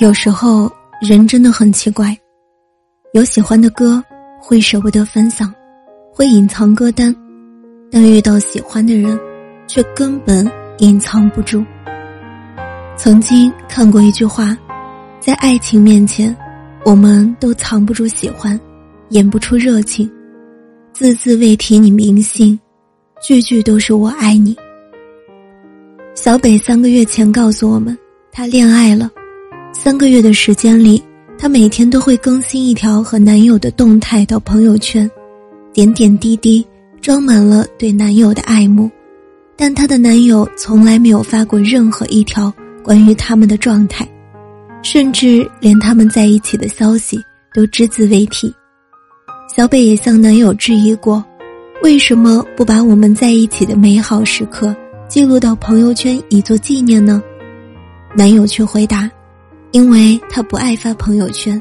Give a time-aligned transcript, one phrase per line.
[0.00, 2.16] 有时候人真的很奇怪，
[3.12, 4.02] 有喜欢的歌
[4.40, 5.54] 会舍不得分享，
[6.10, 7.14] 会隐藏歌单，
[7.92, 9.20] 但遇到喜欢的人，
[9.66, 11.62] 却根本隐藏不住。
[12.96, 14.56] 曾经看过一句话，
[15.20, 16.34] 在爱情面前，
[16.82, 18.58] 我们都藏不住喜欢，
[19.10, 20.10] 演不出热情，
[20.94, 22.58] 字字未提你名姓，
[23.22, 24.56] 句句都是我爱你。
[26.14, 27.96] 小北三个月前告诉我们，
[28.32, 29.10] 他恋爱了。
[29.72, 31.02] 三个月的时间里，
[31.38, 35.10] 她每天都会更新一条和男友的动态到朋友圈，
[35.72, 36.64] 点点滴滴
[37.00, 38.90] 装满了对男友的爱慕，
[39.56, 44.06] 但她的男友从来没有发过任何一条关于他们的状态，
[44.82, 47.18] 甚至连他们在一起的消息
[47.54, 48.52] 都只字未提。
[49.56, 51.24] 小北也向男友质疑过，
[51.82, 54.74] 为什么不把我们在一起的美好时刻
[55.08, 57.22] 记录到朋友圈以作纪念呢？
[58.14, 59.10] 男友却回答。
[59.72, 61.60] 因为他不爱发朋友圈，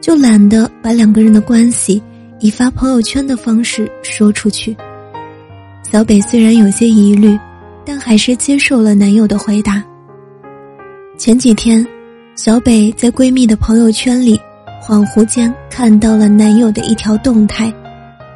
[0.00, 2.02] 就懒得把两个人的关系
[2.38, 4.76] 以发朋友圈的方式说出去。
[5.82, 7.38] 小北虽然有些疑虑，
[7.84, 9.82] 但还是接受了男友的回答。
[11.16, 11.86] 前几天，
[12.34, 14.38] 小北在闺蜜的朋友圈里，
[14.86, 17.72] 恍惚间看到了男友的一条动态，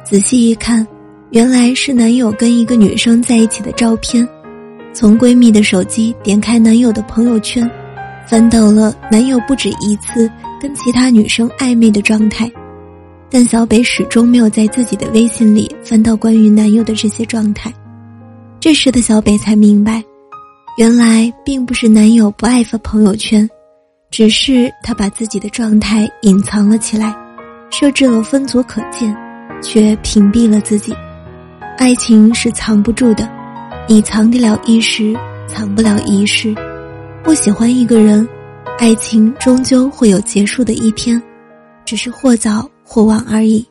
[0.03, 0.87] 仔细一看，
[1.29, 4.27] 原来是男友跟一个女生在一起的照片。
[4.93, 7.69] 从闺蜜的手机点开男友的朋友圈。
[8.31, 12.49] 翻到了男友不止一次跟其他女生暧昧的状态，
[13.29, 17.69] 但小北始终没有在自己的微信里翻到关于男友的这些状态。
[18.57, 20.01] 这时的小北才明白，
[20.77, 23.49] 原来并不是男友不爱发朋友圈，
[24.09, 27.13] 只是他把自己的状态隐藏了起来，
[27.69, 29.13] 设置了分组可见，
[29.61, 30.95] 却屏蔽了自己。
[31.77, 33.29] 爱情是藏不住的，
[33.89, 35.13] 你藏得了一时，
[35.49, 36.55] 藏不了一世。
[37.23, 38.27] 不喜欢一个人，
[38.79, 41.21] 爱情终究会有结束的一天，
[41.85, 43.65] 只是或早或晚而已。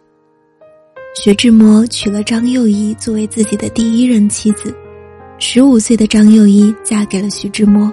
[1.17, 4.75] 徐志摩娶了张幼仪作为自己的第一任妻子，
[5.39, 7.93] 十五岁的张幼仪嫁给了徐志摩，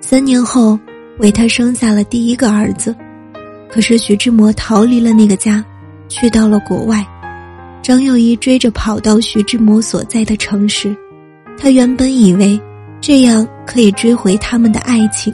[0.00, 0.78] 三年后
[1.18, 2.94] 为他生下了第一个儿子。
[3.68, 5.64] 可是徐志摩逃离了那个家，
[6.08, 7.04] 去到了国外，
[7.82, 10.96] 张幼仪追着跑到徐志摩所在的城市，
[11.58, 12.58] 他原本以为。
[13.00, 15.32] 这样可以追回他们的爱情，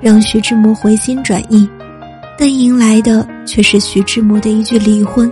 [0.00, 1.68] 让徐志摩回心转意，
[2.38, 5.30] 但迎来的却是徐志摩的一句离婚。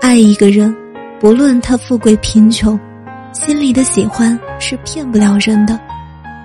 [0.00, 0.74] 爱一个人，
[1.18, 2.78] 不论他富贵贫穷，
[3.32, 5.78] 心里的喜欢是骗不了人的。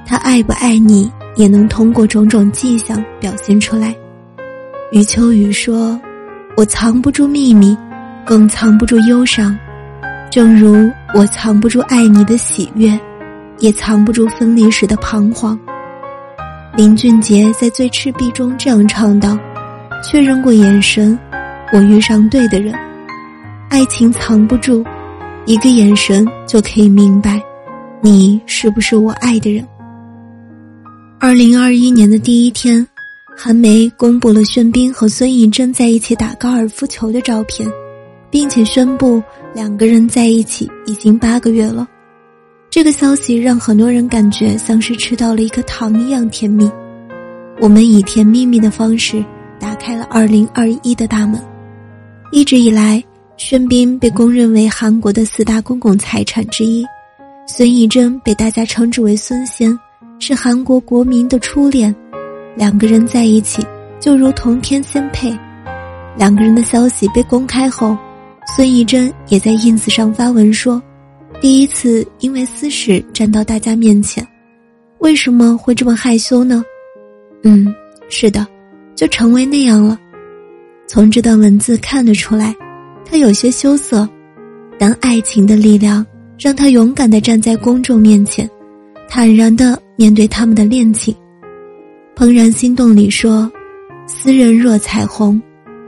[0.05, 3.95] 他爱不爱你，也能通过种种迹象表现出来。
[4.91, 5.99] 余秋雨说
[6.57, 7.75] ：“我藏不住秘密，
[8.25, 9.57] 更藏不住忧伤，
[10.29, 12.99] 正如我藏不住爱你的喜悦。”
[13.63, 15.57] 也藏不住分离时的彷徨。
[16.75, 19.39] 林俊杰在《最赤壁》中这样唱道
[20.03, 21.17] ：“确认过眼神，
[21.71, 22.75] 我遇上对的人。
[23.69, 24.83] 爱情藏不住，
[25.45, 27.41] 一个眼神就可以明白，
[28.01, 29.65] 你是不是我爱的人。”
[31.17, 32.85] 二零二一年的第一天，
[33.37, 37.65] 韩梅公布了玄彬和孙艺珍在一起打高尔夫球的照片，
[38.29, 39.23] 并且宣布
[39.55, 41.87] 两个人在一起已经八个月了。
[42.73, 46.67] 这个消息让很多人感觉像是吃到了一颗糖一样甜蜜。
[47.61, 49.23] 我们以甜蜜蜜的方式
[49.59, 51.39] 打开了二零二一的大门。
[52.31, 53.03] 一直以来，
[53.37, 56.83] 玄彬被公认为韩国的四大公共财产之一，
[57.45, 59.77] 孙艺珍被大家称之为孙仙，
[60.17, 61.95] 是韩国国民的初恋。
[62.55, 63.63] 两个人在一起
[63.99, 65.31] 就如同天仙配。
[66.17, 67.95] 两个人的消息被公开后，
[68.55, 70.81] 孙艺珍也在 ins 上发文说。
[71.43, 74.25] 第一次因为私事站到大家面前，
[74.99, 76.63] 为什么会这么害羞呢？
[77.43, 77.75] 嗯，
[78.07, 78.47] 是的，
[78.95, 79.99] 就成为那样了。
[80.87, 82.55] 从这段文字看得出来，
[83.03, 84.07] 他有些羞涩，
[84.79, 86.05] 但爱情的力量
[86.39, 88.49] 让他勇敢的站在公众面前，
[89.09, 91.13] 坦然的面对他们的恋情。
[92.17, 93.51] 《怦然心动》里说
[94.07, 95.41] ：“斯人若彩虹，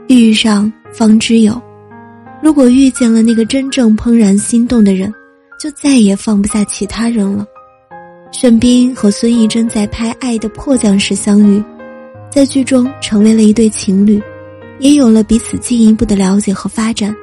[0.08, 1.58] 遇上方知有。
[2.42, 5.10] 如果遇见了那个真正怦然心动的人。”
[5.58, 7.46] 就再也放不下其他人了。
[8.32, 11.62] 玄彬和孙艺珍在拍《爱的迫降》时相遇，
[12.30, 14.22] 在剧中成为了一对情侣，
[14.78, 17.14] 也有了彼此进一步的了解和发展。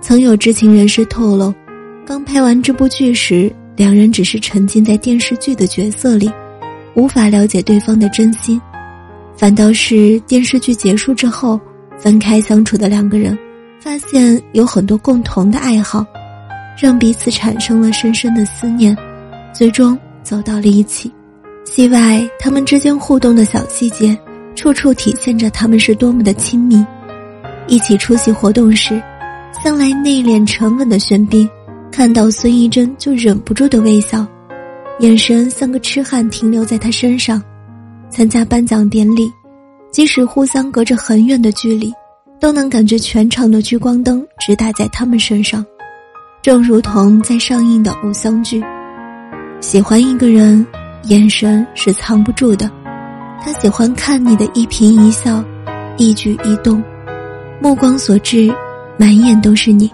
[0.00, 1.52] 曾有知情人士透露，
[2.06, 6.30] 刚拍完这部剧时，两人只是沉浸在电视剧的角色里，
[6.94, 8.60] 无法了解对方的真心。
[9.36, 11.60] 反倒是电视剧结束之后，
[11.98, 13.36] 分开相处的两个人，
[13.80, 16.06] 发现有很多共同的爱好，
[16.80, 18.96] 让彼此产生了深深的思念，
[19.52, 19.98] 最终。
[20.20, 21.10] 走到了一起，
[21.64, 24.14] 戏外他们之间互动的小细节，
[24.54, 26.84] 处处体现着他们是多么的亲密。
[27.66, 29.02] 一起出席活动时，
[29.64, 31.48] 向来内敛沉稳的玄彬，
[31.90, 34.26] 看到孙艺珍就忍不住的微笑，
[34.98, 37.42] 眼神像个痴汉停留在他身上。
[38.10, 39.32] 参加颁奖典礼，
[39.90, 41.90] 即使互相隔着很远的距离，
[42.38, 45.64] 都能感觉全场的聚光灯直打在他们身上，
[46.48, 48.64] 正如同在上映的偶像剧。
[49.60, 50.66] 喜欢一个人，
[51.02, 52.70] 眼神是藏不住的。
[53.38, 55.44] 他喜欢看你的一颦一笑，
[55.98, 56.82] 一举一动，
[57.60, 58.50] 目光所至，
[58.98, 59.92] 满眼都是你。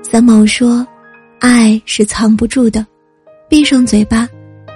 [0.00, 0.86] 三毛说
[1.40, 2.86] ：“爱是藏不住的，
[3.46, 4.26] 闭上嘴巴，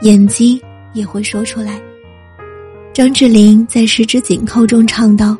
[0.02, 0.60] 眼睛
[0.92, 1.80] 也会说出来。”
[2.92, 5.34] 张智霖在《十指紧扣》中唱道：“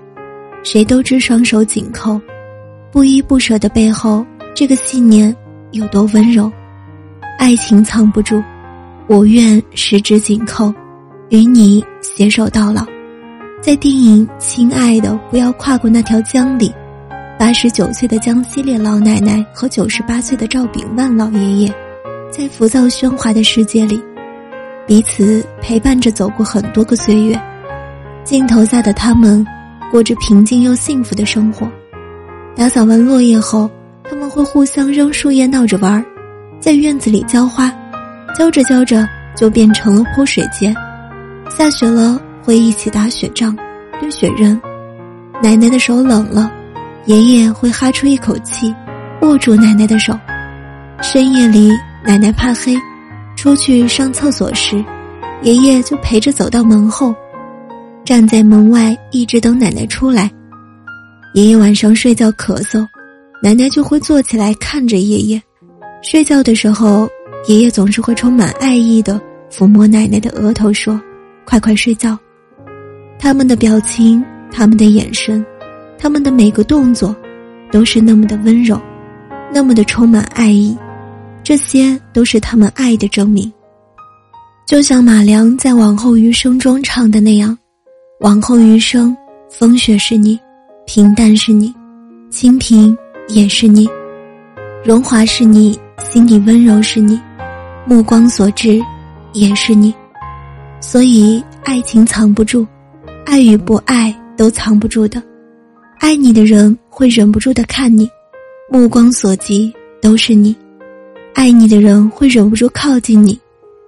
[0.65, 2.19] 谁都知双手紧扣，
[2.91, 4.25] 不依不舍的背后，
[4.55, 5.35] 这个信念
[5.73, 6.51] 有多温柔。”
[7.39, 8.43] 爱情藏不住，
[9.09, 10.73] 我愿十指紧扣，
[11.29, 12.87] 与你携手到老。
[13.61, 16.73] 在电影《亲爱的，不要跨过那条江》里，
[17.39, 21.75] 八十九岁的江西烈老奶奶和九十八岁的赵炳万老爷爷，
[22.31, 24.01] 在浮躁喧哗的世界里，
[24.87, 27.39] 彼此陪伴着走过很多个岁月。
[28.23, 29.45] 镜头下的他们，
[29.91, 31.69] 过着平静又幸福的生活。
[32.55, 33.69] 打扫完落叶后，
[34.15, 36.03] 他们会互相扔树叶，闹着玩。
[36.61, 37.69] 在院子里浇花，
[38.39, 39.05] 浇着浇着
[39.37, 40.73] 就变成了泼水节。
[41.51, 43.59] 下雪了会一起打雪仗、
[43.99, 44.59] 堆雪人。
[45.43, 46.49] 奶奶的手冷了，
[47.07, 48.73] 爷爷会哈出一口气，
[49.23, 50.17] 握住奶奶的手。
[51.03, 51.73] 深夜里，
[52.05, 52.77] 奶奶怕黑，
[53.35, 54.83] 出去上厕所时，
[55.43, 57.13] 爷爷就陪着走到门后，
[58.05, 60.31] 站在门外一直等奶奶出来。
[61.35, 62.87] 爷爷晚上睡觉咳嗽，
[63.45, 65.43] 奶奶就会坐起来看着爷爷。
[66.01, 67.07] 睡觉的时候，
[67.47, 69.21] 爷爷总是会充满爱意的
[69.53, 70.99] 抚摸奶奶的额头，说
[71.45, 72.19] ：“快快睡觉。”
[73.21, 75.45] 他们的表情，他们的眼神，
[75.99, 77.15] 他们的每个动作，
[77.71, 78.81] 都是那么的温柔，
[79.53, 80.75] 那么的充满爱意。
[81.43, 83.53] 这些都是他们爱的证明。
[84.67, 87.55] 就像马良在《往后余生》中唱的那样
[88.21, 89.15] ：“往后余生，
[89.51, 90.41] 风雪是你，
[90.87, 91.71] 平淡是你，
[92.31, 92.97] 清贫
[93.29, 93.89] 也是你，
[94.85, 97.19] 荣华是你。”心底温柔是你，
[97.87, 98.81] 目光所至
[99.33, 99.95] 也是你，
[100.81, 102.67] 所以爱情藏不住，
[103.25, 105.23] 爱与不爱都藏不住的。
[106.01, 108.11] 爱你的人会忍不住的看你，
[108.69, 109.73] 目光所及
[110.03, 110.53] 都是你；
[111.33, 113.39] 爱你的人会忍不住靠近你，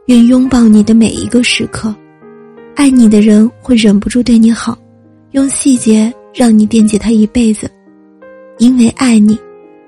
[0.06, 1.92] 愿拥抱你的每一个时刻；
[2.76, 4.78] 爱你的人会忍不住对你好，
[5.32, 7.68] 用细节让你惦记他一辈子，
[8.58, 9.38] 因为爱你。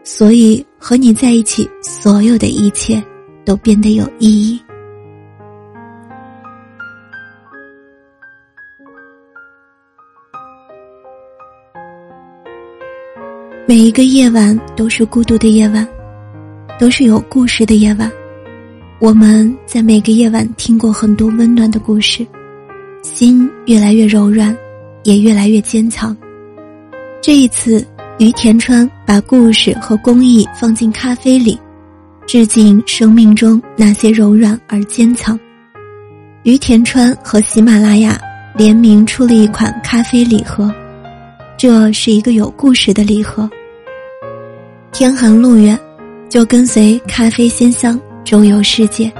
[0.05, 3.03] 所以和你在一起，所有的一切
[3.45, 4.59] 都变得有意义。
[13.67, 15.87] 每一个夜晚都是孤独的夜晚，
[16.79, 18.11] 都是有故事的夜晚。
[18.99, 22.27] 我们在每个夜晚听过很多温暖的故事，
[23.03, 24.57] 心越来越柔软，
[25.05, 26.17] 也越来越坚强。
[27.21, 27.87] 这一次。
[28.19, 31.57] 于田川把故事和公益放进咖啡里，
[32.27, 35.39] 致敬生命中那些柔软而坚强。
[36.43, 38.21] 于田川和喜马拉雅
[38.57, 40.69] 联名出了一款咖啡礼盒，
[41.57, 43.49] 这是一个有故事的礼盒。
[44.91, 45.79] 天寒路远，
[46.29, 49.13] 就跟随咖啡鲜香周游世界。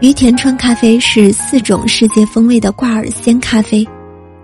[0.00, 3.86] 于田川咖啡是四种世界风味的挂耳鲜咖啡，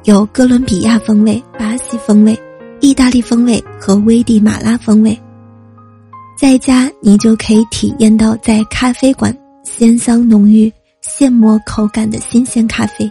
[0.05, 2.39] 有哥伦比亚风味、巴西风味。
[2.81, 5.19] 意大利风味和危地马拉风味，
[6.37, 10.73] 在家你就可以体验到在咖啡馆鲜香浓郁、
[11.03, 13.11] 现磨口感的新鲜咖啡。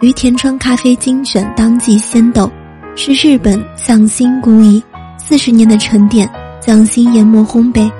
[0.00, 2.50] 于田川咖啡精选当季鲜豆，
[2.96, 4.82] 是日本匠心工艺，
[5.18, 6.26] 四十年的沉淀，
[6.58, 7.90] 匠心研磨烘焙，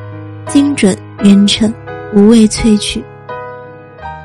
[0.48, 1.72] 精准匀称，
[2.14, 3.04] 无味萃取。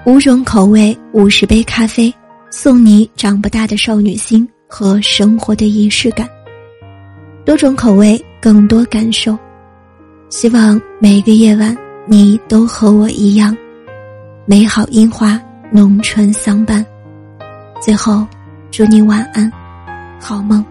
[0.06, 2.14] 五种口味，五十杯咖啡，
[2.50, 4.48] 送你长不大的少女心。
[4.74, 6.26] 和生活的仪式感，
[7.44, 9.38] 多种口味，更多感受。
[10.30, 13.56] 希望每个夜晚你都和我一样，
[14.46, 15.38] 美好樱花
[15.74, 16.86] 浓春相伴。
[17.82, 18.26] 最后，
[18.72, 19.52] 祝你晚安，
[20.22, 20.66] 好梦。